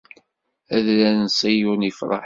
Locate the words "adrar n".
0.75-1.27